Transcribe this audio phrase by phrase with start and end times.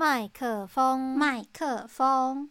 [0.00, 1.14] 麦克风。
[1.14, 2.50] 麦克风。